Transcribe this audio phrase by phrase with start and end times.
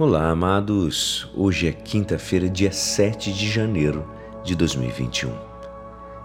[0.00, 1.28] Olá, amados.
[1.36, 4.10] Hoje é quinta-feira, dia 7 de janeiro
[4.42, 5.30] de 2021.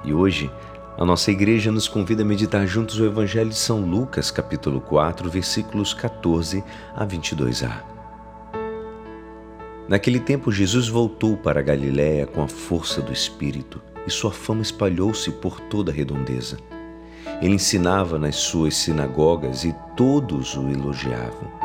[0.05, 0.49] E hoje
[0.97, 5.29] a nossa igreja nos convida a meditar juntos o Evangelho de São Lucas, capítulo 4,
[5.29, 6.63] versículos 14
[6.95, 7.83] a 22a.
[9.89, 14.61] Naquele tempo, Jesus voltou para a Galiléia com a força do Espírito e sua fama
[14.61, 16.57] espalhou-se por toda a redondeza.
[17.41, 21.64] Ele ensinava nas suas sinagogas e todos o elogiavam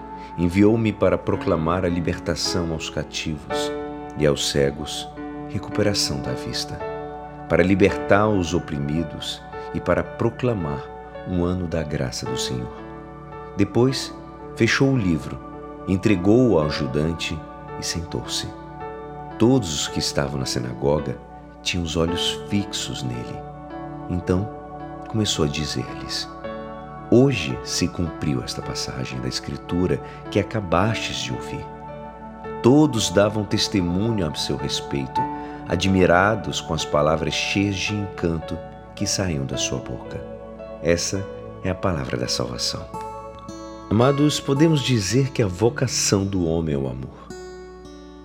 [0.37, 3.71] enviou-me para proclamar a libertação aos cativos
[4.17, 5.07] e aos cegos
[5.51, 6.79] recuperação da vista,
[7.49, 9.41] para libertar os oprimidos
[9.73, 10.81] e para proclamar
[11.27, 12.71] um ano da graça do Senhor.
[13.57, 14.13] Depois,
[14.55, 15.37] fechou o livro,
[15.87, 17.37] entregou-o ao ajudante
[17.79, 18.47] e sentou-se.
[19.37, 21.17] Todos os que estavam na sinagoga
[21.61, 23.39] tinham os olhos fixos nele.
[24.09, 24.49] Então,
[25.09, 26.29] começou a dizer-lhes:
[27.13, 31.65] Hoje se cumpriu esta passagem da Escritura que acabastes de ouvir.
[32.63, 35.19] Todos davam testemunho a seu respeito,
[35.67, 38.57] admirados com as palavras cheias de encanto
[38.95, 40.23] que saíam da sua boca.
[40.81, 41.21] Essa
[41.65, 42.87] é a palavra da salvação.
[43.89, 47.27] Amados, podemos dizer que a vocação do homem é o amor.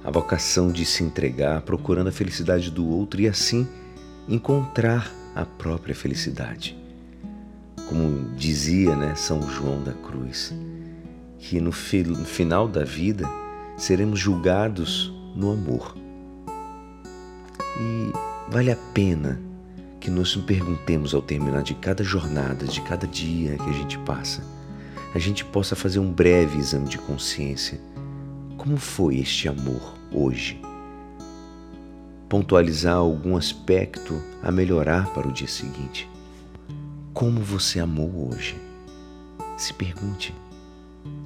[0.05, 3.67] A vocação de se entregar procurando a felicidade do outro e assim
[4.29, 6.86] encontrar a própria felicidade
[7.89, 10.53] como dizia né, São João da Cruz,
[11.39, 13.29] que no, fi no final da vida
[13.77, 15.97] seremos julgados no amor.
[17.79, 18.12] E
[18.51, 19.41] vale a pena
[20.01, 23.98] que nós nos perguntemos ao terminar de cada jornada, de cada dia que a gente
[24.01, 24.42] passa,
[25.14, 27.80] a gente possa fazer um breve exame de consciência.
[28.57, 30.61] Como foi este amor hoje?
[32.29, 36.08] Pontualizar algum aspecto a melhorar para o dia seguinte
[37.17, 38.61] como você amou hoje?
[39.57, 40.35] Se pergunte.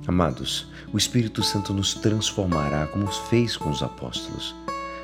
[0.06, 4.54] Amados, o Espírito Santo nos transformará como fez com os apóstolos,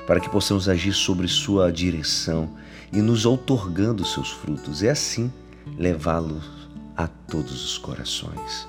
[0.06, 2.48] para que possamos agir sobre sua direção
[2.92, 5.32] e nos outorgando seus frutos, e assim
[5.76, 8.68] levá-los a todos os corações.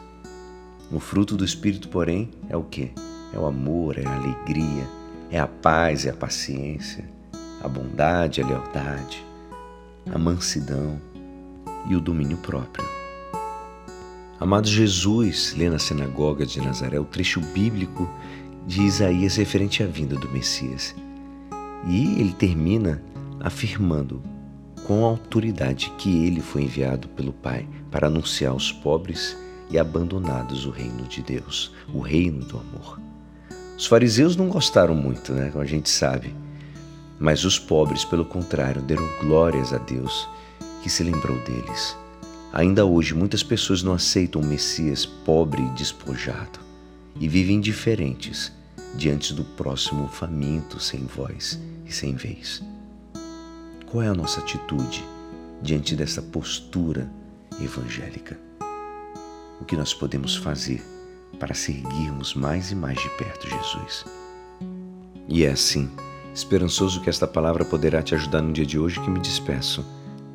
[0.92, 2.92] O fruto do Espírito, porém, é o que?
[3.32, 4.90] É o amor, é a alegria,
[5.30, 7.08] é a paz, é a paciência,
[7.62, 9.24] a bondade, a lealdade,
[10.12, 11.00] a mansidão,
[11.90, 12.86] e o domínio próprio.
[14.40, 18.08] Amado Jesus lê na sinagoga de Nazaré o trecho bíblico
[18.68, 20.94] de Isaías referente à vinda do Messias.
[21.88, 23.02] E ele termina
[23.40, 24.22] afirmando
[24.86, 29.38] com autoridade que ele foi enviado pelo Pai para anunciar aos pobres
[29.70, 33.00] e abandonados o reino de Deus, o reino do amor.
[33.78, 36.34] Os fariseus não gostaram muito, né, como a gente sabe,
[37.20, 40.28] mas os pobres, pelo contrário, deram glórias a Deus
[40.88, 41.98] que se lembrou deles.
[42.54, 46.62] Ainda hoje, muitas pessoas não aceitam o Messias pobre e despojado
[47.20, 48.54] e vivem indiferentes
[48.96, 52.64] diante do próximo faminto, sem voz e sem vez.
[53.86, 55.04] Qual é a nossa atitude
[55.62, 57.12] diante dessa postura
[57.62, 58.40] evangélica?
[59.60, 60.82] O que nós podemos fazer
[61.38, 64.06] para seguirmos mais e mais de perto Jesus?
[65.28, 65.92] E é assim,
[66.34, 69.97] esperançoso que esta palavra poderá te ajudar no dia de hoje que me despeço